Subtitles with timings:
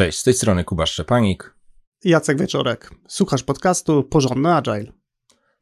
[0.00, 1.54] Cześć, z tej strony Kuba Szczepanik.
[2.04, 2.90] Jacek Wieczorek.
[3.08, 4.92] Słuchasz podcastu Porządny Agile.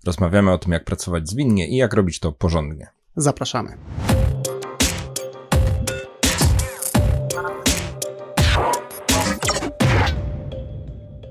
[0.06, 2.88] Rozmawiamy o tym, jak pracować zwinnie i jak robić to porządnie.
[3.16, 3.78] Zapraszamy.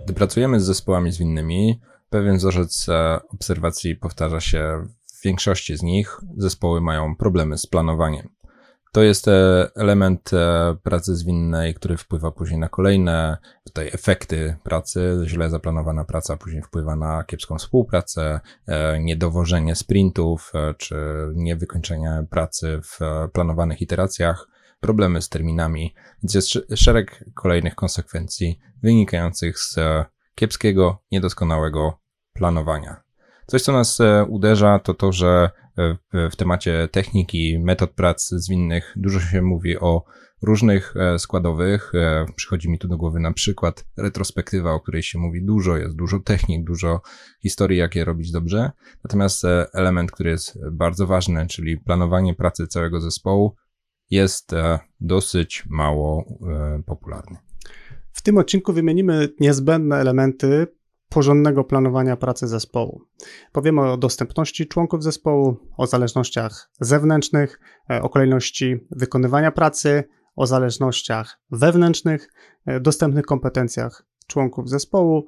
[0.05, 2.88] Gdy pracujemy z zespołami zwinnymi, pewien wzorzec
[3.30, 6.18] obserwacji powtarza się w większości z nich.
[6.38, 8.30] Zespoły mają problemy z planowaniem.
[8.92, 15.20] To jest e, element e, pracy zwinnej, który wpływa później na kolejne tutaj efekty pracy.
[15.26, 20.95] Źle zaplanowana praca później wpływa na kiepską współpracę, e, niedowożenie sprintów, czy
[21.36, 23.00] niewykończenie pracy w
[23.34, 24.48] planowanych iteracjach,
[24.80, 25.95] problemy z terminami.
[26.23, 29.76] Więc jest szereg kolejnych konsekwencji wynikających z
[30.36, 32.00] kiepskiego, niedoskonałego
[32.34, 33.04] planowania.
[33.48, 39.20] Coś, co nas uderza, to to, że w, w temacie techniki, metod prac zwinnych dużo
[39.20, 40.03] się mówi o
[40.41, 41.91] różnych e, składowych.
[41.95, 45.95] E, przychodzi mi tu do głowy na przykład retrospektywa, o której się mówi dużo, jest
[45.95, 47.02] dużo technik, dużo
[47.42, 48.72] historii, jak je robić dobrze.
[49.03, 53.55] Natomiast e, element, który jest bardzo ważny, czyli planowanie pracy całego zespołu,
[54.09, 54.52] jest
[55.00, 56.39] dosyć mało
[56.86, 57.38] popularny.
[58.11, 60.67] W tym odcinku wymienimy niezbędne elementy
[61.09, 63.02] porządnego planowania pracy zespołu.
[63.52, 70.03] Powiemy o dostępności członków zespołu, o zależnościach zewnętrznych, e, o kolejności wykonywania pracy,
[70.36, 72.30] o zależnościach wewnętrznych,
[72.66, 75.27] e, dostępnych kompetencjach członków zespołu,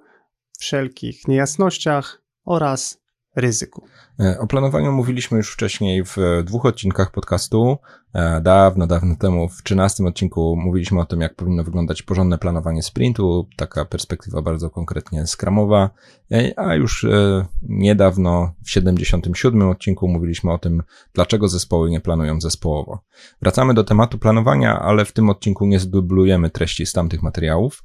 [0.60, 3.02] wszelkich niejasnościach oraz
[3.36, 3.88] ryzyku.
[4.20, 7.78] E, o planowaniu mówiliśmy już wcześniej w dwóch odcinkach podcastu.
[8.14, 12.84] E, dawno, dawno temu, w 13 odcinku mówiliśmy o tym, jak powinno wyglądać porządne planowanie
[12.84, 15.90] sprintu, taka perspektywa bardzo konkretnie skramowa,
[16.32, 17.06] e, a już
[17.62, 20.84] niedawno, w 77 odcinku mówiliśmy o tym,
[21.14, 23.04] dlaczego zespoły nie planują zespołowo.
[23.42, 27.84] Wracamy do tematu planowania, ale w tym odcinku nie zdublujemy treści z tamtych materiałów,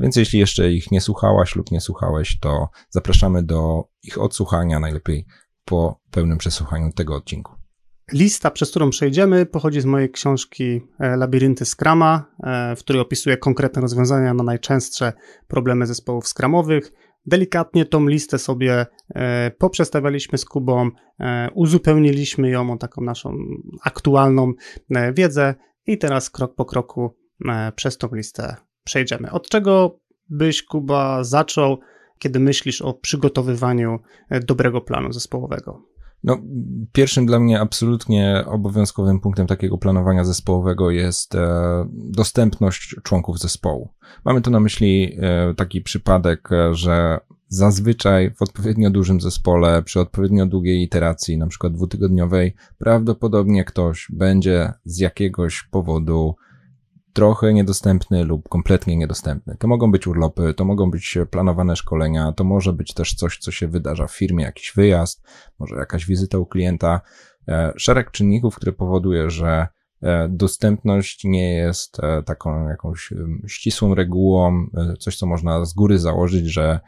[0.00, 5.26] więc jeśli jeszcze ich nie słuchałaś lub nie słuchałeś, to zapraszamy do ich odsłuchania, najlepiej
[5.68, 7.52] po pełnym przesłuchaniu tego odcinku.
[8.12, 13.36] Lista, przez którą przejdziemy, pochodzi z mojej książki e, Labirynty Scrama, e, w której opisuję
[13.36, 15.12] konkretne rozwiązania na najczęstsze
[15.48, 16.92] problemy zespołów skramowych.
[17.26, 20.90] Delikatnie tą listę sobie e, poprzestawialiśmy z Kubą,
[21.54, 23.36] uzupełniliśmy ją o taką naszą
[23.84, 24.52] aktualną
[25.12, 25.54] wiedzę
[25.86, 27.16] i teraz krok po kroku
[27.76, 29.30] przez tą listę przejdziemy.
[29.30, 31.78] Od czego byś, Kuba, zaczął
[32.18, 33.98] kiedy myślisz o przygotowywaniu
[34.28, 35.82] e, dobrego planu zespołowego?
[36.24, 36.38] No,
[36.92, 43.88] pierwszym dla mnie absolutnie obowiązkowym punktem takiego planowania zespołowego jest e, dostępność członków zespołu.
[44.24, 47.18] Mamy tu na myśli e, taki przypadek, że
[47.48, 54.72] zazwyczaj w odpowiednio dużym zespole, przy odpowiednio długiej iteracji, na przykład dwutygodniowej, prawdopodobnie ktoś będzie
[54.84, 56.34] z jakiegoś powodu
[57.18, 59.56] trochę niedostępny lub kompletnie niedostępny.
[59.58, 63.50] To mogą być urlopy, to mogą być planowane szkolenia, to może być też coś, co
[63.50, 65.22] się wydarza w firmie, jakiś wyjazd,
[65.58, 67.00] może jakaś wizyta u klienta.
[67.48, 69.66] E, szereg czynników, które powoduje, że
[70.02, 73.12] e, dostępność nie jest e, taką jakąś
[73.46, 74.66] ścisłą regułą,
[74.98, 76.80] coś, co można z góry założyć, że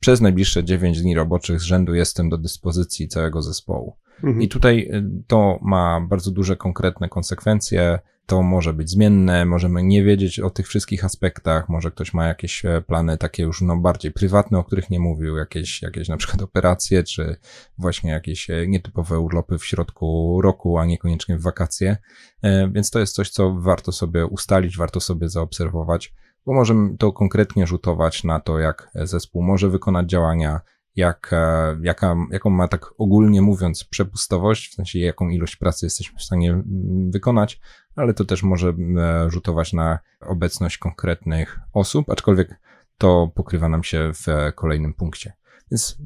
[0.00, 3.96] przez najbliższe 9 dni roboczych z rzędu jestem do dyspozycji całego zespołu.
[4.16, 4.42] Mhm.
[4.42, 4.90] I tutaj
[5.26, 10.68] to ma bardzo duże konkretne konsekwencje to może być zmienne, możemy nie wiedzieć o tych
[10.68, 14.90] wszystkich aspektach, może ktoś ma jakieś e, plany takie już no bardziej prywatne, o których
[14.90, 17.36] nie mówił, jakieś, jakieś na przykład operacje, czy
[17.78, 21.96] właśnie jakieś e, nietypowe urlopy w środku roku, a niekoniecznie w wakacje,
[22.42, 26.14] e, więc to jest coś, co warto sobie ustalić, warto sobie zaobserwować,
[26.46, 30.60] bo możemy to konkretnie rzutować na to, jak zespół może wykonać działania,
[30.96, 36.18] jak, e, jaka, jaką ma tak ogólnie mówiąc przepustowość, w sensie jaką ilość pracy jesteśmy
[36.18, 37.60] w stanie mm, wykonać,
[37.96, 42.60] ale to też może e, rzutować na obecność konkretnych osób, aczkolwiek
[42.98, 45.32] to pokrywa nam się w kolejnym punkcie.
[45.70, 45.98] Więc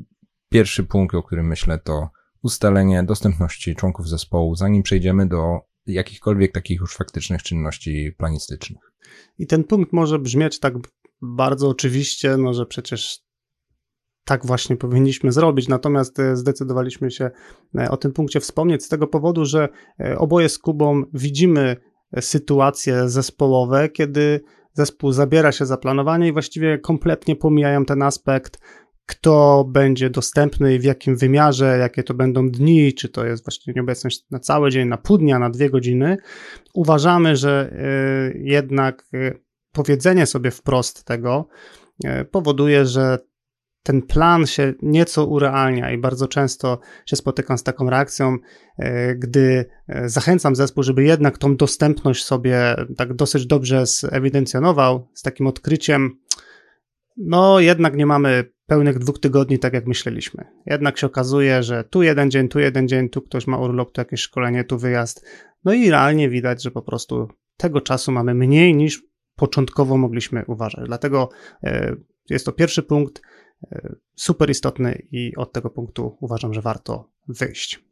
[0.49, 2.11] pierwszy punkt, o którym myślę, to
[2.43, 8.93] ustalenie dostępności członków zespołu, zanim przejdziemy do jakichkolwiek takich już faktycznych czynności planistycznych.
[9.39, 10.75] I ten punkt może brzmieć tak
[11.23, 13.28] bardzo oczywiście, no że przecież
[14.29, 15.69] tak właśnie powinniśmy zrobić.
[15.69, 17.31] Natomiast e, zdecydowaliśmy się
[17.79, 19.69] e, o tym punkcie wspomnieć z tego powodu, że
[20.01, 21.77] e, oboje z Kubą widzimy
[22.21, 24.41] sytuacje zespołowe, kiedy
[24.73, 28.59] zespół zabiera się za planowanie i właściwie kompletnie pomijają ten aspekt,
[29.07, 33.73] kto będzie dostępny i w jakim wymiarze, jakie to będą dni, czy to jest właśnie
[33.77, 36.17] nieobecność na cały dzień, na pół dnia, na dwie godziny.
[36.75, 37.75] Uważamy, że
[38.35, 39.11] jednak
[39.73, 41.49] powiedzenie sobie wprost tego
[42.31, 43.19] powoduje, że
[43.83, 48.37] ten plan się nieco urealnia i bardzo często się spotykam z taką reakcją,
[48.79, 55.23] e, gdy e, zachęcam zespół, żeby jednak tą dostępność sobie tak dosyć dobrze zewidencjonował, z
[55.23, 56.19] takim odkryciem,
[57.17, 60.45] no jednak nie mamy pełnych dwóch tygodni, tak jak myśleliśmy.
[60.67, 64.01] Jednak się okazuje, że tu jeden dzień, tu jeden dzień, tu ktoś ma urlop, tu
[64.01, 65.27] jakieś szkolenie, tu wyjazd.
[65.65, 69.03] No i realnie widać, że po prostu tego czasu mamy mniej niż
[69.37, 70.87] początkowo mogliśmy uważać.
[70.87, 71.29] Dlatego
[71.63, 71.97] e,
[72.31, 73.23] jest to pierwszy punkt,
[74.17, 77.85] super istotny i od tego punktu uważam, że warto wyjść.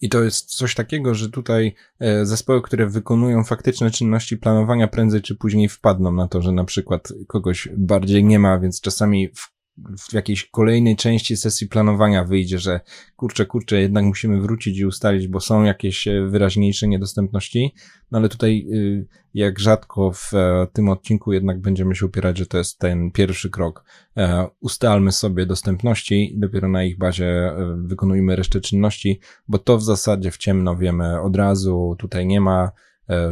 [0.00, 5.22] I to jest coś takiego, że tutaj e, zespoły, które wykonują faktyczne czynności planowania, prędzej
[5.22, 9.59] czy później wpadną na to, że na przykład kogoś bardziej nie ma, więc czasami w
[9.98, 12.80] w jakiejś kolejnej części sesji planowania wyjdzie, że
[13.16, 17.74] kurczę, kurczę, jednak musimy wrócić i ustalić, bo są jakieś e, wyraźniejsze niedostępności.
[18.10, 22.46] No ale tutaj, y, jak rzadko w e, tym odcinku jednak będziemy się upierać, że
[22.46, 23.84] to jest ten pierwszy krok.
[24.16, 29.82] E, ustalmy sobie dostępności i dopiero na ich bazie wykonujmy resztę czynności, bo to w
[29.82, 32.70] zasadzie w ciemno wiemy od razu, tutaj nie ma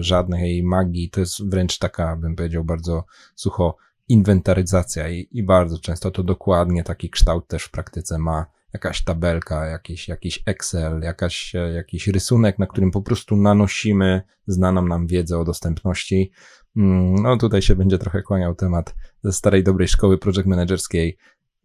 [0.00, 3.04] żadnej magii, to jest wręcz taka, bym powiedział, bardzo
[3.34, 3.76] sucho
[4.08, 9.66] inwentaryzacja i, i bardzo często to dokładnie taki kształt też w praktyce ma jakaś tabelka,
[9.66, 15.44] jakiś, jakiś Excel, jakaś, jakiś rysunek, na którym po prostu nanosimy znaną nam wiedzę o
[15.44, 16.32] dostępności.
[16.76, 21.18] Mm, no tutaj się będzie trochę kłaniał temat ze starej dobrej szkoły project managerskiej.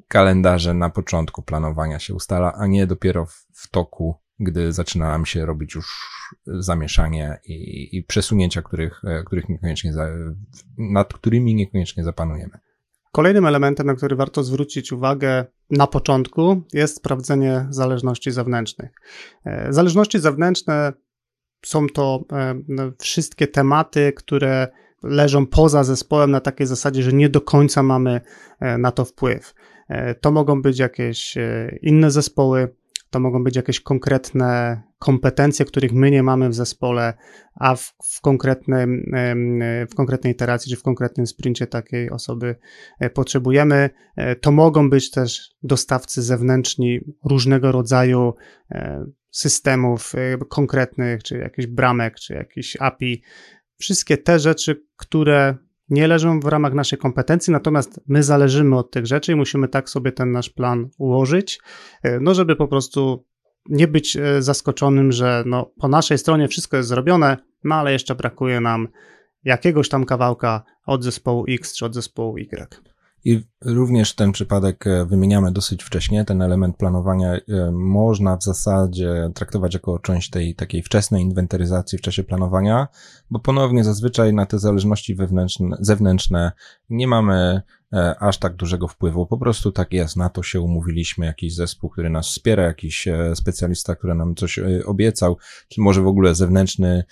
[0.08, 5.26] Kalendarze na początku planowania się ustala, a nie dopiero w, w toku gdy zaczyna nam
[5.26, 6.10] się robić już
[6.46, 10.08] zamieszanie i, i przesunięcia, których, e, których niekoniecznie za,
[10.78, 12.60] nad którymi niekoniecznie zapanujemy.
[13.12, 18.92] Kolejnym elementem, na który warto zwrócić uwagę na początku, jest sprawdzenie zależności zewnętrznych.
[19.46, 20.94] E, zależności zewnętrzne
[21.66, 24.68] są to e, no, wszystkie tematy, które
[25.04, 28.22] leżą poza zespołem na takiej zasadzie, że nie do końca mamy
[28.78, 29.54] na to wpływ.
[30.22, 31.36] To mogą być jakieś
[31.82, 32.76] inne zespoły,
[33.14, 37.14] to mogą być jakieś konkretne kompetencje, których my nie mamy w zespole,
[37.56, 39.12] a w, w, konkretnym,
[39.92, 42.56] w konkretnej iteracji czy w konkretnym sprincie takiej osoby
[43.00, 43.90] e, potrzebujemy.
[44.16, 48.34] E, to mogą być też dostawcy zewnętrzni różnego rodzaju
[48.72, 50.14] e, systemów
[50.50, 53.24] konkretnych, czy jakichś bramek, czy jakichś API.
[53.78, 55.56] Wszystkie te rzeczy, które
[55.94, 59.90] nie leżą w ramach naszej kompetencji, natomiast my zależymy od tych rzeczy i musimy tak
[59.90, 61.60] sobie ten nasz plan ułożyć,
[62.04, 63.26] e, no żeby po prostu
[63.70, 68.16] nie być e, zaskoczonym, że no, po naszej stronie wszystko jest zrobione, no ale jeszcze
[68.16, 68.88] brakuje nam
[69.44, 72.93] jakiegoś tam kawałka od zespołu X czy od zespołu Y.
[73.26, 76.26] I również ten przypadek e, wymieniamy dosyć wcześnie.
[76.26, 77.42] Ten element planowania e,
[77.72, 82.88] można w zasadzie traktować jako część tej takiej wczesnej inwentaryzacji w czasie planowania,
[83.30, 86.52] bo ponownie zazwyczaj na te zależności wewnętrzne, zewnętrzne
[86.90, 87.62] nie mamy
[88.20, 89.26] aż tak dużego wpływu.
[89.26, 93.36] Po prostu tak jest, na to się umówiliśmy, jakiś zespół, który nas wspiera, jakiś e,
[93.36, 95.38] specjalista, który nam coś e, obiecał,
[95.68, 97.04] czy może w ogóle zewnętrzny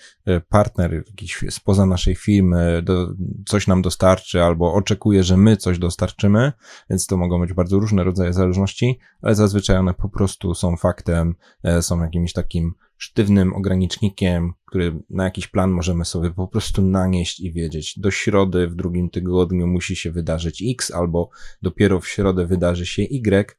[0.48, 3.14] partner, jakiś spoza naszej firmy, do,
[3.46, 6.52] coś nam dostarczy, albo oczekuje, że my coś dostarczymy,
[6.90, 11.34] więc to mogą być bardzo różne rodzaje zależności, ale zazwyczaj one po prostu są faktem,
[11.80, 17.52] są jakimś takim sztywnym ogranicznikiem, który na jakiś plan możemy sobie po prostu nanieść i
[17.52, 17.98] wiedzieć.
[17.98, 21.30] Do środy w drugim tygodniu musi się wydarzyć X, albo
[21.62, 23.56] dopiero w środę wydarzy się Y.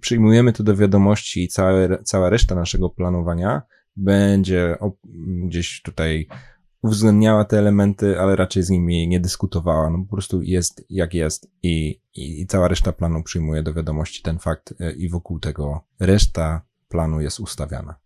[0.00, 3.62] Przyjmujemy to do wiadomości i całe, cała reszta naszego planowania
[3.96, 4.78] będzie
[5.16, 6.28] gdzieś tutaj
[6.82, 9.90] uwzględniała te elementy, ale raczej z nimi nie dyskutowała.
[9.90, 14.22] No po prostu jest jak jest i, i, i cała reszta planu przyjmuje do wiadomości
[14.22, 18.05] ten fakt e, i wokół tego reszta planu jest ustawiana.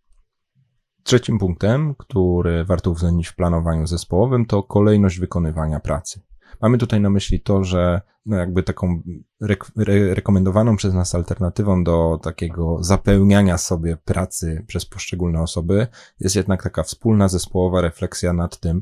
[1.03, 6.21] Trzecim punktem, który warto uwzględnić w planowaniu zespołowym, to kolejność wykonywania pracy.
[6.61, 9.01] Mamy tutaj na myśli to, że no jakby taką
[9.41, 15.87] rek re rekomendowaną przez nas alternatywą do takiego zapełniania sobie pracy przez poszczególne osoby
[16.19, 18.81] jest jednak taka wspólna zespołowa refleksja nad tym,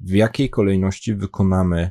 [0.00, 1.90] w jakiej kolejności wykonamy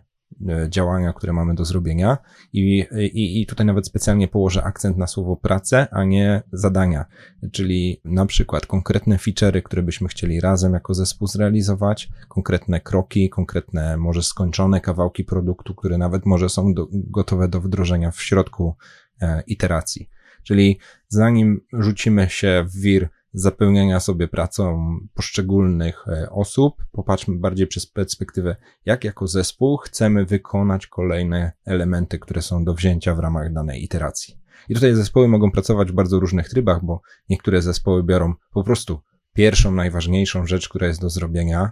[0.70, 2.18] działania, które mamy do zrobienia
[2.54, 7.06] i, i, i tutaj nawet specjalnie położę akcent na słowo pracę, a nie zadania,
[7.52, 13.98] czyli na przykład konkretne feature'y, które byśmy chcieli razem jako zespół zrealizować, konkretne kroki, konkretne
[13.98, 18.76] może skończone kawałki produktu, które nawet może są do, gotowe do wdrożenia w środku
[19.22, 20.10] e, iteracji.
[20.44, 26.86] Czyli zanim rzucimy się w wir zapełniania sobie pracą poszczególnych e, osób.
[26.92, 33.16] Popatrzmy bardziej przez perspektywę, jak jako zespół chcemy wykonać kolejne elementy, które są do wzięcia
[33.16, 34.40] w ramach danej iteracji.
[34.70, 39.00] I tutaj zespoły mogą pracować w bardzo różnych trybach, bo niektóre zespoły biorą po prostu
[39.34, 41.72] pierwszą, najważniejszą rzecz, która jest do zrobienia,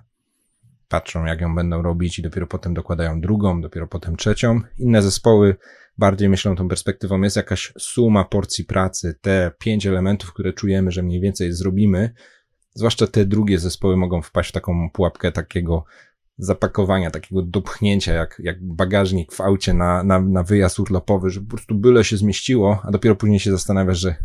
[0.92, 4.62] patrzą jak ją będą robić i dopiero potem dokładają drugą, dopiero potem trzecią.
[4.80, 5.56] Inne zespoły
[5.98, 11.04] bardziej myślą tą perspektywą, jest jakaś suma porcji pracy, te pięć elementów, które czujemy, że
[11.04, 12.14] mniej więcej zrobimy,
[12.74, 15.86] zwłaszcza te drugie zespoły mogą wpaść w taką pułapkę takiego
[16.38, 21.48] zapakowania, takiego dopchnięcia, jak, jak bagażnik w aucie na, na, na wyjazd urlopowy, że po
[21.48, 24.16] prostu byle się zmieściło, a dopiero później się zastanawiasz, że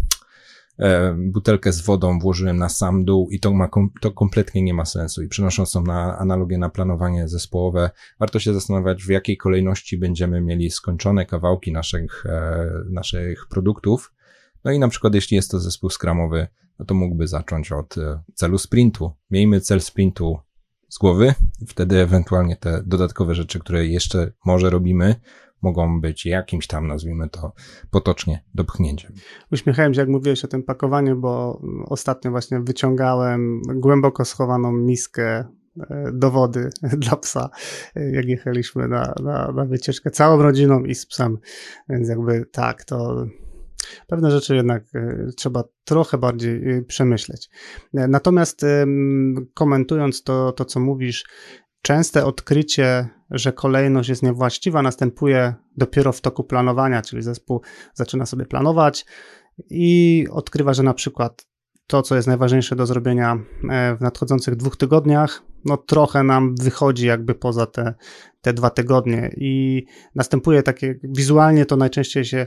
[1.16, 3.68] butelkę z wodą włożyłem na sam dół i to, ma,
[4.00, 5.22] to kompletnie nie ma sensu.
[5.22, 7.90] I przenosząc tą na analogię na planowanie zespołowe,
[8.20, 14.12] warto się zastanawiać, w jakiej kolejności będziemy mieli skończone kawałki naszych, e, naszych produktów.
[14.64, 16.46] No i na przykład, jeśli jest to zespół skramowy,
[16.78, 19.12] no to mógłby zacząć od e, celu sprintu.
[19.30, 20.38] Miejmy cel sprintu
[20.88, 21.34] z głowy,
[21.68, 25.14] wtedy ewentualnie te dodatkowe rzeczy, które jeszcze może robimy,
[25.62, 27.52] mogą być jakimś tam, nazwijmy to
[27.90, 29.12] potocznie, dopchnięciem.
[29.52, 35.44] Uśmiechałem się, jak mówiłeś o tym pakowaniu, bo ostatnio właśnie wyciągałem głęboko schowaną miskę
[35.90, 36.70] e, do wody
[37.04, 37.50] dla psa,
[37.96, 41.38] e, jak jechaliśmy na, na, na wycieczkę całą rodziną i z psem,
[41.88, 43.26] więc jakby tak, to
[44.06, 47.50] pewne rzeczy jednak e, trzeba trochę bardziej przemyśleć.
[47.92, 48.66] Natomiast
[49.54, 51.24] komentując to, to co mówisz,
[51.86, 57.60] częste odkrycie, że kolejność jest niewłaściwa, następuje dopiero w toku planowania, czyli zespół
[57.94, 59.06] zaczyna sobie planować
[59.70, 61.46] i odkrywa, że na przykład
[61.86, 63.38] to, co jest najważniejsze do zrobienia
[63.98, 67.94] w nadchodzących dwóch tygodniach, no trochę nam wychodzi jakby poza te,
[68.40, 72.46] te dwa tygodnie i następuje takie, wizualnie to najczęściej się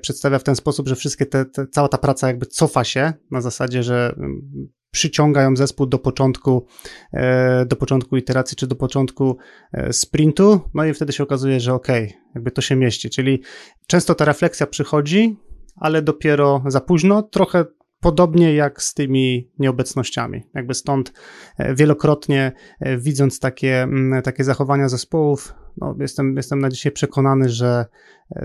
[0.00, 3.40] przedstawia w ten sposób, że wszystkie te, te cała ta praca jakby cofa się na
[3.40, 6.66] zasadzie, że mm, przyciągają zespół do początku,
[7.12, 9.36] e, do początku iteracji, czy do początku
[9.72, 13.42] e, sprintu, no i wtedy się okazuje, że okej, okay, jakby to się mieści, czyli
[13.86, 15.36] często ta refleksja przychodzi,
[15.76, 17.64] ale dopiero za późno, trochę
[18.00, 20.42] Podobnie jak z tymi nieobecnościami.
[20.54, 21.12] Jakby stąd
[21.58, 22.52] e, wielokrotnie
[22.98, 27.86] widząc takie, mm, takie zachowania zespołów, no jestem, jestem na dzisiaj przekonany, że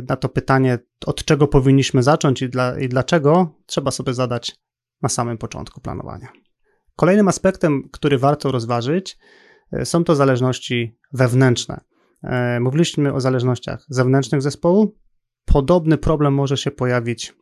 [0.10, 4.56] na to pytanie, od czego powinniśmy zacząć i, dla, i dlaczego, trzeba sobie zadać
[5.02, 6.28] na samym początku planowania.
[7.02, 9.18] Kolejnym aspektem, który warto rozważyć,
[9.84, 11.82] są to zależności wewnętrzne.
[12.60, 14.98] Mówiliśmy o zależnościach zewnętrznych zespołu.
[15.46, 17.34] Podobny problem może się pojawić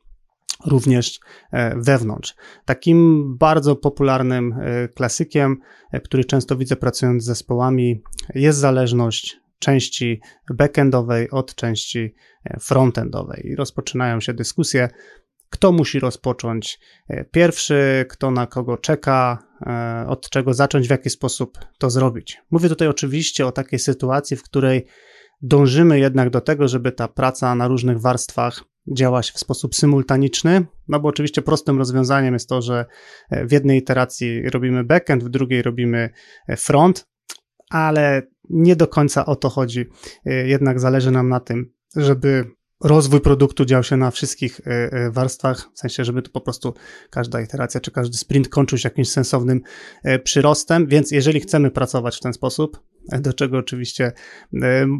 [0.65, 1.19] również
[1.51, 2.35] e, wewnątrz.
[2.65, 5.57] Takim bardzo popularnym e, klasykiem,
[5.91, 8.01] e, który często widzę pracując z zespołami,
[8.35, 10.21] jest zależność części
[10.53, 12.15] backendowej od części
[12.59, 13.47] frontendowej.
[13.47, 14.89] I rozpoczynają się dyskusje,
[15.49, 16.79] kto musi rozpocząć
[17.31, 19.48] pierwszy, kto na kogo czeka,
[20.07, 22.41] od czego zacząć, w jaki sposób to zrobić.
[22.51, 24.85] Mówię tutaj oczywiście o takiej sytuacji, w której
[25.41, 28.63] dążymy jednak do tego, żeby ta praca na różnych warstwach
[28.95, 32.85] działać w sposób symultaniczny, no bo oczywiście prostym rozwiązaniem jest to, że
[33.29, 36.09] e, w jednej iteracji robimy backend, w drugiej robimy
[36.47, 37.07] e, front,
[37.69, 39.85] ale nie do końca o to chodzi.
[40.25, 42.45] E, jednak zależy nam na tym, żeby
[42.83, 44.61] rozwój produktu dział się na wszystkich
[45.09, 46.73] warstwach, w sensie, żeby to po prostu
[47.09, 49.61] każda iteracja czy każdy sprint kończył się jakimś sensownym
[50.23, 52.79] przyrostem, więc jeżeli chcemy pracować w ten sposób,
[53.19, 54.11] do czego oczywiście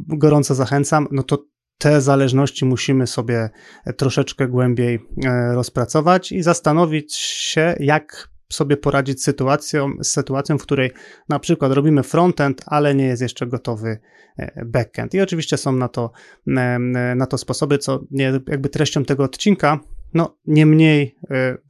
[0.07, 1.45] gorąco zachęcam, no to
[1.77, 3.49] te zależności musimy sobie
[3.97, 10.61] troszeczkę głębiej e, rozpracować i zastanowić się, jak sobie poradzić z sytuacją, z sytuacją, w
[10.61, 10.91] której
[11.29, 13.99] na przykład robimy frontend, ale nie jest jeszcze gotowy
[14.37, 15.13] e, backend.
[15.13, 16.11] I oczywiście są na to,
[16.47, 16.79] e,
[17.15, 19.79] na to sposoby, co nie jakby treścią tego odcinka.
[20.13, 21.15] No, niemniej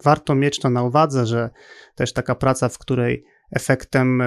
[0.04, 1.50] warto mieć to na uwadze, że
[1.96, 4.24] też taka praca, w której efektem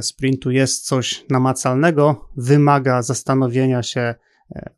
[0.00, 4.14] sprintu jest coś namacalnego, wymaga zastanowienia się,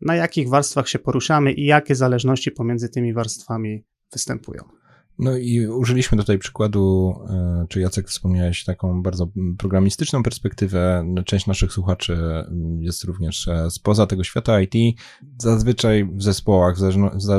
[0.00, 4.77] na jakich warstwach się poruszamy i jakie zależności pomiędzy tymi warstwami występują.
[5.18, 11.14] No i użyliśmy tutaj przykładu, e, czy Jacek wspomniałeś taką bardzo programistyczną perspektywę.
[11.25, 14.98] Część naszych słuchaczy mm, jest również e, spoza tego świata IT.
[15.38, 16.76] Zazwyczaj w zespołach,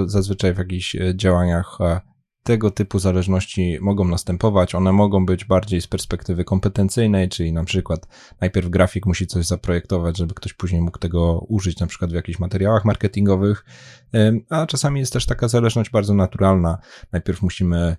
[0.06, 1.78] zazwyczaj w jakichś e, działaniach
[2.44, 4.76] tego typu zależności mogą następować.
[4.76, 8.08] One mogą być bardziej z perspektywy kompetencyjnej, czyli na przykład
[8.42, 12.40] najpierw grafik musi coś zaprojektować, żeby ktoś później mógł tego użyć, na przykład w jakichś
[12.40, 13.66] materiałach marketingowych,
[14.50, 16.78] a czasami jest też taka zależność bardzo naturalna.
[17.12, 17.98] Najpierw musimy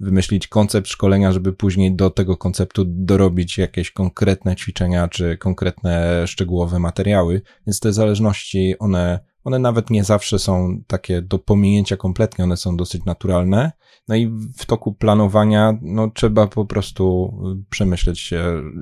[0.00, 6.78] wymyślić koncept szkolenia, żeby później do tego konceptu dorobić jakieś konkretne ćwiczenia czy konkretne szczegółowe
[6.78, 7.42] materiały.
[7.66, 12.76] Więc te zależności, one One nawet nie zawsze są takie do pominięcia kompletnie, one są
[12.76, 13.72] dosyć naturalne.
[14.08, 14.26] No i
[14.58, 17.34] w toku planowania, no trzeba po prostu
[17.70, 18.34] przemyśleć,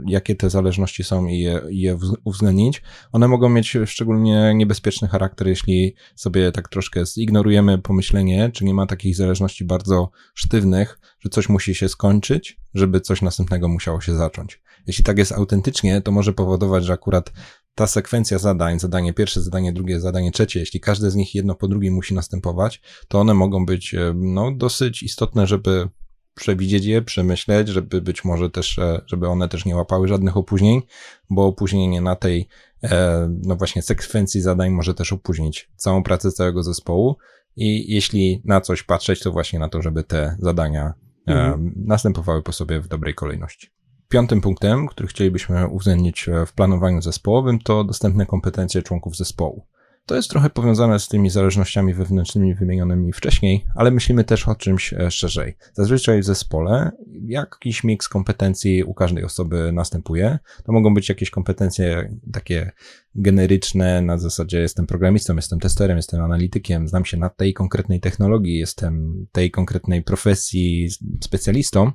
[0.07, 2.83] jakie te zależności są i je, je uwzględnić.
[3.13, 8.87] One mogą mieć szczególnie niebezpieczny charakter, jeśli sobie tak troszkę zignorujemy pomyślenie, czy nie ma
[8.87, 14.61] takich zależności bardzo sztywnych, że coś musi się skończyć, żeby coś następnego musiało się zacząć.
[14.87, 17.33] Jeśli tak jest autentycznie, to może powodować, że akurat
[17.79, 21.69] ta sekwencja zadań, zadanie pierwsze, zadanie drugie, zadanie trzecie, jeśli każde z nich jedno po
[21.69, 25.89] drugim musi następować, to one mogą być e, no, dosyć istotne, żeby
[26.35, 30.83] przewidzieć je, przemyśleć, żeby być może też, e, żeby one też nie łapały żadnych opóźnień,
[31.31, 32.49] bo opóźnienie na tej,
[32.83, 37.17] e, no właśnie sekwencji zadań może też opóźnić całą pracę całego zespołu
[37.57, 40.95] i jeśli na coś patrzeć, to właśnie na to, żeby te zadania
[41.27, 41.73] mhm.
[41.77, 43.78] następowały po sobie w dobrej kolejności.
[44.09, 49.67] Piątym punktem, który chcielibyśmy uwzględnić w planowaniu zespołowym, to dostępne kompetencje członków zespołu.
[50.07, 54.93] To jest trochę powiązane z tymi zależnościami wewnętrznymi wymienionymi wcześniej, ale myślimy też o czymś
[54.93, 55.57] e, szerzej.
[55.73, 56.91] Zazwyczaj w zespole
[57.25, 60.39] jakiś miks kompetencji u każdej osoby następuje.
[60.65, 62.73] To mogą być jakieś kompetencje takie
[63.19, 68.59] generyczne, na zasadzie jestem programistą, jestem testerem, jestem analitykiem, znam się na tej konkretnej technologii,
[68.59, 70.89] jestem tej konkretnej profesji
[71.25, 71.93] specjalistą,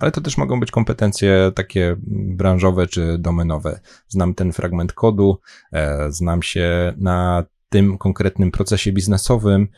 [0.00, 1.96] ale to też mogą być kompetencje takie
[2.36, 3.80] branżowe czy domenowe.
[4.08, 5.40] Znam ten fragment kodu,
[5.72, 9.68] e, znam się na tym konkretnym procesie biznesowym,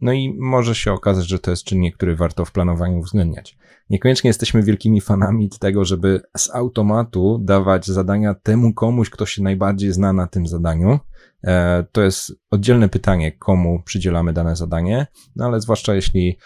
[0.00, 3.58] no i może się okazać, że to jest czynnik, który warto w planowaniu uwzględniać.
[3.90, 9.92] Niekoniecznie jesteśmy wielkimi fanami tego, żeby z automatu dawać zadania temu komuś, kto się najbardziej
[9.92, 10.98] zna na tym zadaniu.
[11.44, 16.38] E, to jest oddzielne pytanie, komu przydzielamy dane zadanie, no ale zwłaszcza jeśli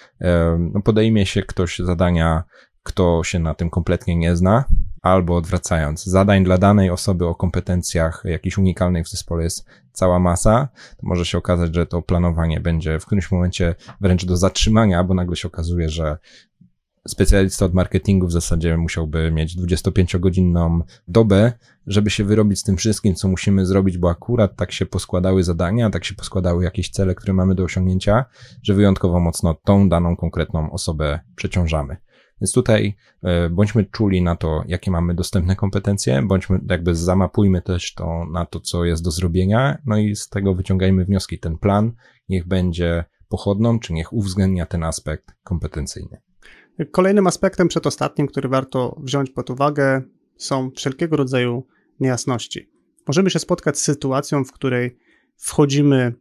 [0.75, 2.45] no podejmie się ktoś zadania,
[2.83, 4.65] kto się na tym kompletnie nie zna,
[5.05, 10.69] albo odwracając, zadań dla danej osoby o kompetencjach jakichś unikalnych w zespole jest cała masa,
[10.97, 15.15] to może się okazać, że to planowanie będzie w którymś momencie wręcz do zatrzymania, bo
[15.15, 16.19] nagle się okazuje, że
[17.09, 21.53] specjalista od marketingu w zasadzie musiałby mieć 25-godzinną dobę,
[21.87, 25.91] żeby się wyrobić z tym wszystkim, co musimy zrobić, bo akurat tak się poskładały zadania,
[25.91, 28.25] tak się poskładały jakieś cele, które mamy do osiągnięcia,
[28.63, 31.97] że wyjątkowo mocno tą daną konkretną osobę przeciążamy.
[32.41, 37.95] Więc tutaj e, bądźmy czuli na to, jakie mamy dostępne kompetencje, bądźmy jakby zamapujmy też
[37.95, 41.39] to na to, co jest do zrobienia, no i z tego wyciągajmy wnioski.
[41.39, 41.93] Ten plan
[42.29, 46.21] niech będzie pochodną, czy niech uwzględnia ten aspekt kompetencyjny.
[46.91, 50.03] Kolejnym aspektem przedostatnim, który warto wziąć pod uwagę,
[50.37, 51.67] są wszelkiego rodzaju
[52.01, 52.71] niejasności.
[53.07, 54.99] Możemy się spotkać z sytuacją, w której
[55.37, 56.15] wchodzimy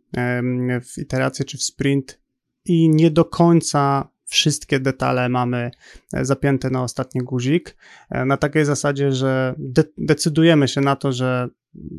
[0.82, 2.22] w iterację czy w sprint
[2.66, 5.72] i nie do końca wszystkie detale mamy
[6.14, 7.78] e, zapięte na ostatni guzik,
[8.10, 11.50] e, na takiej zasadzie, że de decydujemy się na to, że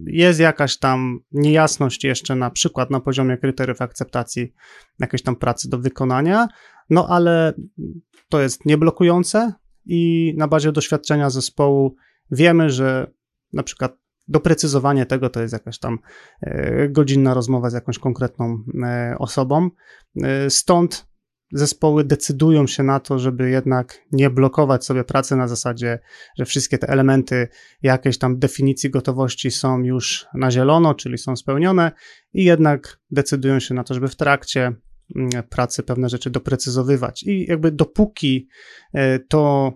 [0.07, 4.53] jest jakaś tam niejasność jeszcze na przykład na poziomie kryteriów akceptacji
[4.99, 6.49] jakiejś tam pracy do wykonania,
[6.91, 7.53] no ale
[8.29, 9.53] to jest nieblokujące
[9.87, 11.97] i na bazie doświadczenia zespołu
[12.31, 13.11] wiemy, że
[13.53, 13.97] na przykład
[14.29, 15.99] doprecyzowanie tego to jest jakaś tam
[16.41, 18.65] e, godzinna rozmowa z jakąś konkretną
[19.19, 19.71] osobą.
[20.49, 21.14] Stąd
[21.55, 25.99] zespoły decydują się na to, żeby jednak nie blokować sobie pracy na zasadzie,
[26.39, 27.49] że wszystkie te elementy
[27.83, 31.93] jakiejś tam definicji gotowości są już na zielono, czyli są spełnione
[32.33, 34.73] i jednak decydują się na to, żeby w trakcie
[35.17, 37.23] mm, pracy pewne rzeczy doprecyzowywać.
[37.23, 38.49] I jakby dopóki
[38.95, 39.73] e, to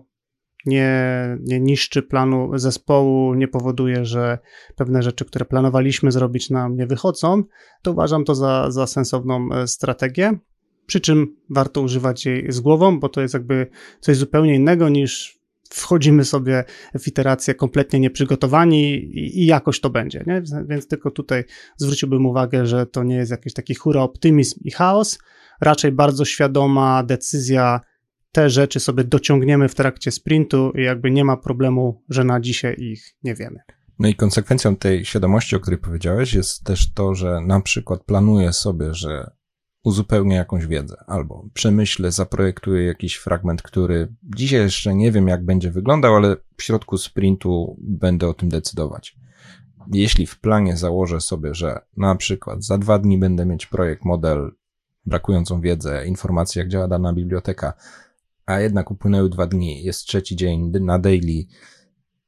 [0.65, 4.39] nie, nie niszczy planu zespołu, nie powoduje, że
[4.75, 7.43] pewne rzeczy, które planowaliśmy zrobić, nam nie wychodzą,
[7.81, 10.39] to uważam to za, za sensowną e, strategię
[10.89, 13.67] przy czym warto używać jej z głową, bo to jest jakby
[13.99, 16.63] coś zupełnie innego niż wchodzimy sobie
[16.99, 20.41] w iterację kompletnie nieprzygotowani i, i jakoś to będzie, nie?
[20.67, 21.43] Więc tylko tutaj
[21.77, 25.19] zwróciłbym uwagę, że to nie jest jakiś taki hura optymizm i chaos,
[25.61, 27.81] raczej bardzo świadoma decyzja,
[28.31, 32.75] te rzeczy sobie dociągniemy w trakcie sprintu i jakby nie ma problemu, że na dzisiaj
[32.77, 33.59] ich nie wiemy.
[33.99, 38.53] No i konsekwencją tej świadomości, o której powiedziałeś, jest też to, że na przykład planuję
[38.53, 39.38] sobie, że
[39.83, 45.71] uzupełnię jakąś wiedzę, albo przemyślę, zaprojektuję jakiś fragment, który dzisiaj jeszcze nie wiem, jak będzie
[45.71, 49.17] wyglądał, ale w środku sprintu będę o tym decydować.
[49.93, 54.51] Jeśli w planie założę sobie, że na przykład za dwa dni będę mieć projekt, model,
[55.05, 57.73] brakującą wiedzę, informacje, jak działa dana biblioteka,
[58.45, 61.45] a jednak upłynęły dwa dni, jest trzeci dzień na daily,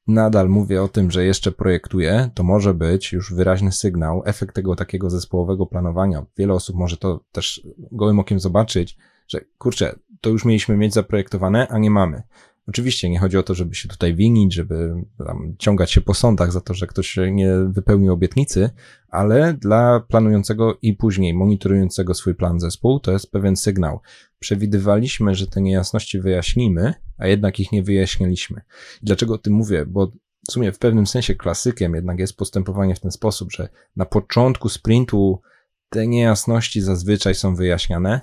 [0.08, 4.76] nadal mówię o tym, że jeszcze projektuję, to może być już wyraźny sygnał, efekt tego
[4.76, 6.26] takiego zespołowego planowania.
[6.38, 11.68] Wiele osób może to też gołym okiem zobaczyć, że kurczę, to już mieliśmy mieć zaprojektowane,
[11.68, 12.24] a nie mamy.
[12.68, 14.94] Oczywiście nie chodzi o to, żeby się tutaj winić, żeby
[15.60, 18.70] ciągać się po sądach za to, że ktoś nie wypełnił obietnicy,
[19.10, 24.00] ale dla planującego i później monitorującego swój plan zespół to jest pewien sygnał.
[24.40, 28.62] Przewidywaliśmy, że te niejasności wyjaśnimy, a jednak ich nie wyjaśniliśmy.
[29.04, 29.86] dlaczego o tym mówię?
[29.86, 30.12] Bo
[30.48, 34.70] w sumie w pewnym sensie klasykiem jednak jest postępowanie w ten sposób, że na początku
[34.70, 35.42] sprintu
[35.90, 38.22] te niejasności zazwyczaj są wyjaśniane,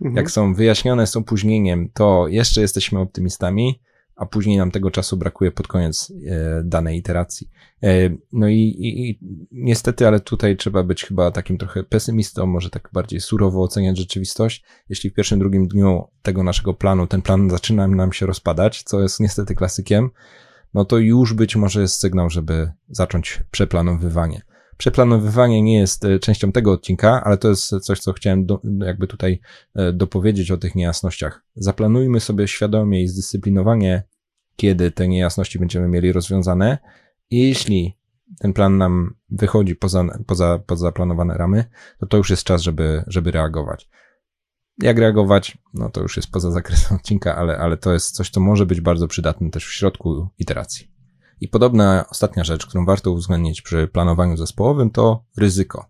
[0.00, 0.16] Mhm.
[0.16, 3.80] Jak są wyjaśnione z opóźnieniem, to jeszcze jesteśmy optymistami,
[4.16, 7.50] a później nam tego czasu brakuje pod koniec e, danej iteracji.
[7.82, 9.18] E, no i, i, i,
[9.52, 14.64] niestety, ale tutaj trzeba być chyba takim trochę pesymistą, może tak bardziej surowo oceniać rzeczywistość.
[14.88, 19.00] Jeśli w pierwszym, drugim dniu tego naszego planu ten plan zaczyna nam się rozpadać, co
[19.00, 20.10] jest niestety klasykiem,
[20.74, 24.42] no to już być może jest sygnał, żeby zacząć przeplanowywanie.
[24.76, 29.06] Przeplanowywanie nie jest e, częścią tego odcinka, ale to jest coś, co chciałem do, jakby
[29.06, 29.40] tutaj
[29.74, 31.44] e, dopowiedzieć o tych niejasnościach.
[31.54, 34.02] Zaplanujmy sobie świadomie i zdyscyplinowanie,
[34.56, 36.78] kiedy te niejasności będziemy mieli rozwiązane.
[37.30, 37.96] Jeśli
[38.38, 41.64] ten plan nam wychodzi poza, poza, poza planowane ramy,
[41.98, 43.88] to to już jest czas, żeby, żeby reagować.
[44.82, 45.58] Jak reagować?
[45.74, 48.80] No to już jest poza zakresem odcinka, ale, ale to jest coś, co może być
[48.80, 50.93] bardzo przydatne też w środku iteracji.
[51.40, 55.86] I podobna ostatnia rzecz, którą warto uwzględnić przy planowaniu zespołowym, to ryzyko.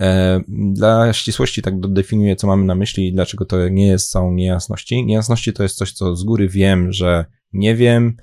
[0.00, 4.32] E, dla ścisłości tak dodefiniuję, co mamy na myśli i dlaczego to nie jest całą
[4.32, 5.06] niejasności.
[5.06, 8.16] Niejasności to jest coś, co z góry wiem, że nie wiem,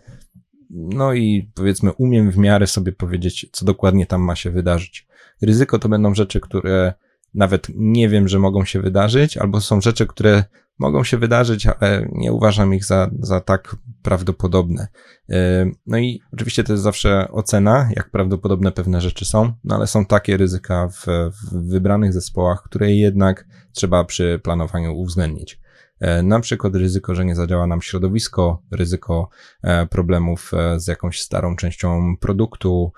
[0.70, 5.08] no i powiedzmy umiem w miarę sobie powiedzieć, co dokładnie tam ma się wydarzyć.
[5.42, 6.94] Ryzyko to będą rzeczy, które
[7.34, 10.44] nawet nie wiem, że mogą się wydarzyć, albo są rzeczy, które
[10.80, 14.88] mogą się wydarzyć, ale nie uważam ich za, za tak prawdopodobne.
[15.30, 19.88] E, no i oczywiście to jest zawsze ocena, jak prawdopodobne pewne rzeczy są, no ale
[19.88, 25.60] są takie ryzyka w, w wybranych zespołach, które jednak trzeba przy planowaniu uwzględnić.
[26.00, 29.30] E, na przykład ryzyko, że nie zadziała nam środowisko, ryzyko
[29.64, 32.92] e, problemów z jakąś starą częścią produktu,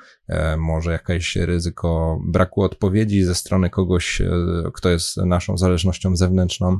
[0.58, 4.22] może jakieś ryzyko braku odpowiedzi ze strony kogoś,
[4.74, 6.80] kto jest naszą zależnością zewnętrzną.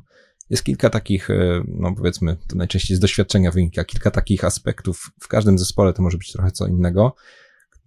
[0.52, 5.12] Jest kilka takich, e, no powiedzmy, to najczęściej z doświadczenia wynika, kilka takich aspektów.
[5.20, 7.16] W każdym zespole to może być trochę co innego,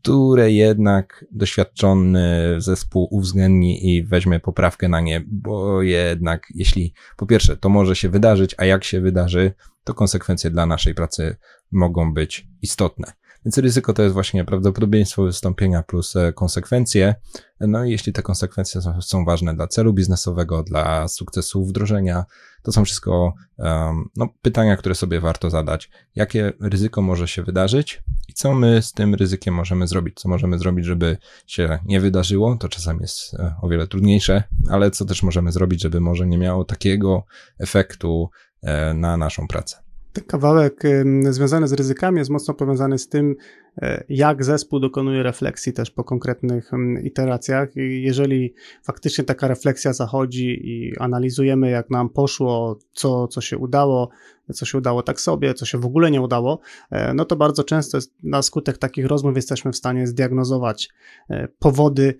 [0.03, 7.57] które jednak doświadczony zespół uwzględni i weźmie poprawkę na nie, bo jednak jeśli po pierwsze
[7.57, 9.53] to może się wydarzyć, a jak się wydarzy,
[9.85, 11.37] to konsekwencje dla naszej pracy
[11.73, 13.13] mogą być istotne.
[13.45, 17.15] Więc ryzyko to jest właśnie prawdopodobieństwo wystąpienia plus e, konsekwencje.
[17.61, 22.25] No i jeśli te konsekwencje są ważne dla celu biznesowego, dla sukcesu wdrożenia,
[22.63, 25.91] to są wszystko um, no, pytania, które sobie warto zadać.
[26.15, 30.21] Jakie ryzyko może się wydarzyć i co my z tym ryzykiem możemy zrobić?
[30.21, 32.57] Co możemy zrobić, żeby się nie wydarzyło?
[32.57, 36.39] To czasami jest e, o wiele trudniejsze, ale co też możemy zrobić, żeby może nie
[36.39, 37.25] miało takiego
[37.59, 38.31] efektu
[38.63, 39.84] e, na naszą pracę?
[40.15, 40.83] Ten kawałek
[41.31, 43.37] związany z ryzykami jest mocno powiązany z tym,
[43.83, 46.71] e, jak zespół dokonuje refleksji też po konkretnych
[47.03, 47.77] iteracjach.
[47.77, 54.09] I jeżeli faktycznie taka refleksja zachodzi i analizujemy, jak nam poszło, co, co się udało,
[54.55, 57.65] co się udało tak sobie, co się w ogóle nie udało, e, no to bardzo
[57.65, 60.89] często na skutek takich rozmów jesteśmy w stanie zdiagnozować
[61.31, 62.15] e, powody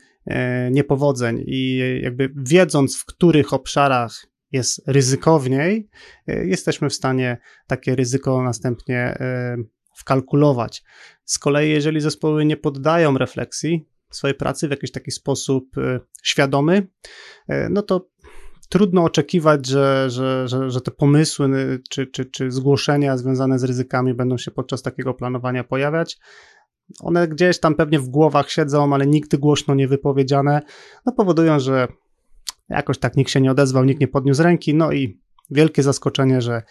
[0.71, 5.89] niepowodzeń i jakby wiedząc, w których obszarach jest ryzykowniej,
[6.27, 9.57] e, jesteśmy w stanie takie ryzyko następnie e,
[9.97, 10.83] wkalkulować.
[11.25, 16.87] Z kolei, jeżeli zespoły nie poddają refleksji swojej pracy w jakiś taki sposób e, świadomy,
[17.71, 18.09] no to
[18.69, 21.49] trudno oczekiwać, że, że, że, że te pomysły
[21.91, 26.19] czy, czy, czy zgłoszenia związane z ryzykami będą się podczas takiego planowania pojawiać.
[27.01, 30.63] One gdzieś tam pewnie w głowach siedzą, ale nigdy głośno nie wypowiedziane,
[31.07, 31.89] no powodują, że
[32.69, 36.63] Jakoś tak nikt się nie odezwał, nikt nie podniósł ręki, no i wielkie zaskoczenie, że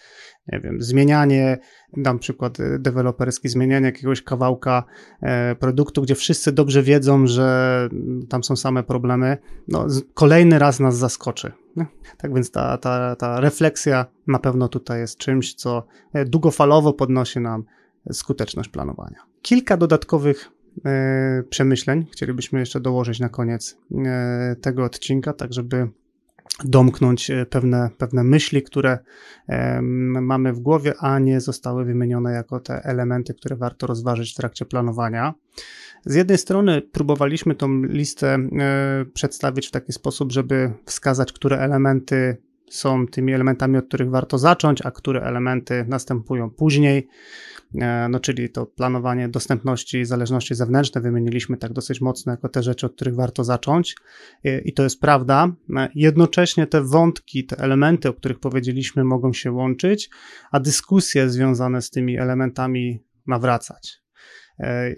[0.52, 1.58] nie wiem, zmienianie,
[1.96, 4.84] dam przykład y, deweloperski, zmienianie jakiegoś kawałka
[5.22, 7.88] e, produktu, gdzie wszyscy dobrze wiedzą, że
[8.28, 11.52] tam są same problemy, no kolejny raz nas zaskoczy.
[12.18, 17.40] Tak więc ta, ta, ta refleksja na pewno tutaj jest czymś, co e, długofalowo podnosi
[17.40, 17.64] nam
[18.12, 19.18] skuteczność planowania.
[19.42, 20.50] Kilka dodatkowych
[21.50, 25.88] przemyśleń chcielibyśmy jeszcze dołożyć na koniec e, tego odcinka, tak żeby
[26.64, 28.98] domknąć e, pewne, pewne myśli, które
[30.20, 34.64] mamy w głowie, a nie zostały wymienione jako te elementy, które warto rozważyć w trakcie
[34.64, 35.34] planowania.
[36.06, 38.38] Z jednej strony próbowaliśmy tą listę
[39.14, 42.36] przedstawić w taki sposób, żeby wskazać, które elementy
[42.68, 47.08] są tymi elementami, od których warto zacząć, a które elementy następują później.
[47.80, 52.62] E, no, czyli to planowanie dostępności i zależności zewnętrzne wymieniliśmy tak dosyć mocno jako te
[52.62, 53.96] rzeczy, od których warto zacząć.
[54.44, 55.52] E, I to jest prawda.
[55.76, 60.10] E, jednocześnie te wątki, te elementy, o których powiedzieliśmy, mogą się łączyć,
[60.50, 64.04] a dyskusje związane z tymi elementami nawracać.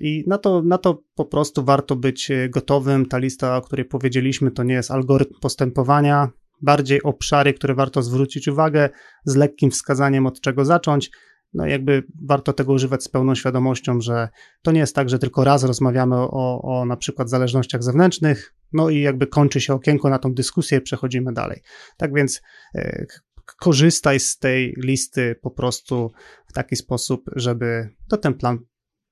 [0.00, 3.06] I na to, na to po prostu warto być gotowym.
[3.06, 6.30] Ta lista, o której powiedzieliśmy, to nie jest algorytm postępowania,
[6.62, 8.88] bardziej obszary, które warto zwrócić uwagę,
[9.24, 11.10] z lekkim wskazaniem od czego zacząć.
[11.54, 14.28] No jakby warto tego używać z pełną świadomością, że
[14.62, 18.90] to nie jest tak, że tylko raz rozmawiamy o, o na przykład zależnościach zewnętrznych, no
[18.90, 21.62] i jakby kończy się okienko na tą dyskusję przechodzimy dalej.
[21.96, 22.42] Tak więc
[22.74, 23.06] e,
[23.58, 26.12] korzystaj z tej listy po prostu
[26.46, 28.58] w taki sposób, żeby to ten plan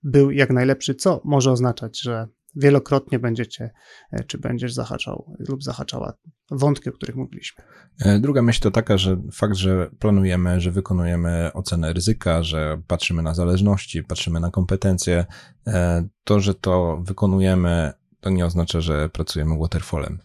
[0.03, 3.71] był jak najlepszy, co może oznaczać, że wielokrotnie będziecie,
[4.13, 6.13] e, czy będziesz zahaczał lub zahaczała
[6.51, 7.65] wątki, o których mówiliśmy.
[8.01, 13.23] E, druga myśl to taka, że fakt, że planujemy, że wykonujemy ocenę ryzyka, że patrzymy
[13.23, 15.25] na zależności, patrzymy na kompetencje,
[15.67, 17.93] e, to, że to wykonujemy
[18.25, 20.19] to nie oznacza, że pracujemy waterfallem.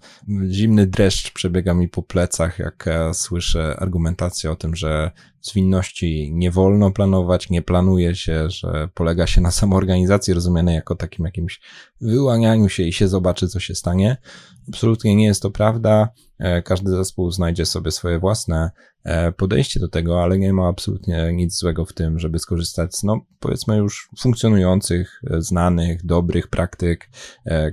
[0.49, 6.91] Zimny dreszcz przebiega mi po plecach, jak słyszę argumentację o tym, że zwinności nie wolno
[6.91, 11.62] planować, nie planuje się, że polega się na samoorganizacji rozumianej jako takim jakimś
[12.01, 14.17] wyłanianiu się i się zobaczy, co się stanie.
[14.67, 16.09] Absolutnie nie jest to prawda.
[16.39, 18.71] E, każdy zespół znajdzie sobie swoje własne
[19.04, 23.04] e, podejście do tego, ale nie ma absolutnie nic złego w tym, żeby skorzystać z,
[23.04, 27.10] no, powiedzmy już funkcjonujących, e, znanych, dobrych praktyk,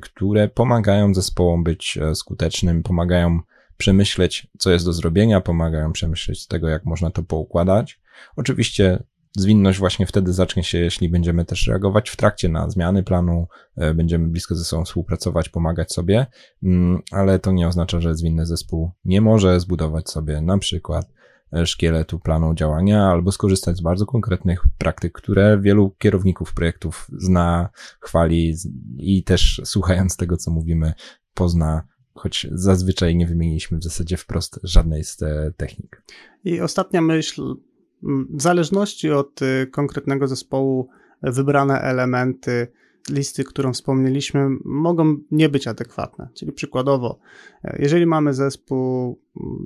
[0.02, 3.40] które pomagają zespołom być skutecznym, pomagają
[3.76, 8.00] przemyśleć, co jest do zrobienia, pomagają przemyśleć tego, jak można to poukładać.
[8.36, 9.02] Oczywiście
[9.36, 13.46] zwinność właśnie wtedy zacznie się, jeśli będziemy też reagować w trakcie na zmiany planu,
[13.76, 16.26] e, będziemy blisko ze sobą współpracować, pomagać sobie,
[16.62, 21.06] mm, ale to nie oznacza, że zwinny zespół nie może zbudować sobie na przykład
[21.52, 27.68] e, szkieletu planu działania albo skorzystać z bardzo konkretnych praktyk, które wielu kierowników projektów zna,
[28.00, 28.54] chwali
[28.98, 30.92] i też słuchając tego, co mówimy,
[31.34, 31.82] pozna
[32.14, 36.02] choć zazwyczaj nie wymieniliśmy w zasadzie wprost żadnej z te technik.
[36.44, 37.56] I ostatnia myśl,
[38.02, 40.88] w zależności od y, konkretnego zespołu,
[41.22, 42.68] wybrane elementy
[43.10, 46.28] listy, którą wspomnieliśmy, mogą nie być adekwatne.
[46.34, 47.18] Czyli przykładowo,
[47.64, 49.18] e, jeżeli mamy zespół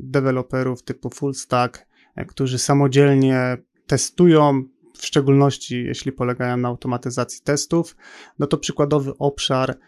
[0.03, 4.65] deweloperów typu full stack, e, którzy samodzielnie testują,
[4.95, 7.97] w szczególności jeśli polegają na automatyzacji testów,
[8.39, 9.79] no to przykładowy obszar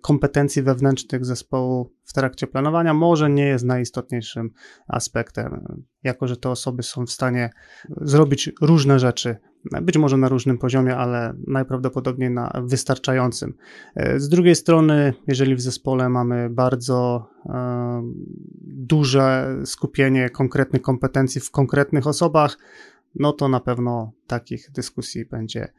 [0.00, 4.50] kompetencji wewnętrznych zespołu w trakcie planowania może nie jest najistotniejszym
[4.88, 5.64] aspektem,
[6.02, 7.50] jako że te osoby są w stanie
[8.00, 9.36] zrobić różne rzeczy,
[9.82, 13.54] być może na różnym poziomie, ale najprawdopodobniej na wystarczającym.
[13.94, 18.02] E, z drugiej strony, jeżeli w zespole mamy bardzo e,
[18.64, 22.58] duże skupienie konkretnych kompetencji w konkretnych osobach,
[23.14, 25.72] no to na pewno takich dyskusji będzie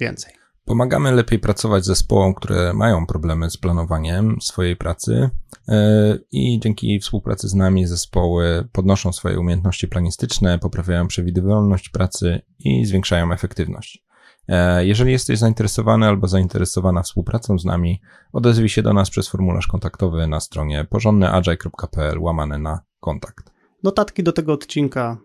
[0.00, 0.47] więcej.
[0.68, 5.30] Pomagamy lepiej pracować zespołom, które mają problemy z planowaniem swojej pracy
[5.68, 12.84] e, i dzięki współpracy z nami zespoły podnoszą swoje umiejętności planistyczne, poprawiają przewidywalność pracy i
[12.84, 14.04] zwiększają efektywność.
[14.48, 18.00] E, jeżeli jesteś zainteresowany albo zainteresowana współpracą z nami,
[18.32, 23.50] odezwij się do nas przez formularz kontaktowy na stronie porządnyagile.pl łamane na kontakt.
[23.82, 25.18] Notatki do tego odcinka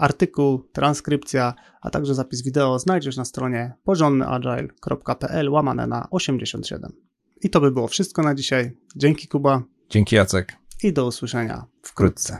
[0.00, 6.92] artykuł, transkrypcja, a także zapis wideo znajdziesz na stronie porządnyagile.pl łamane na 87.
[7.42, 8.76] I to by było wszystko na dzisiaj.
[8.96, 9.62] Dzięki Kuba.
[9.90, 10.56] Dzięki Jacek.
[10.82, 12.38] I do usłyszenia wkrótce.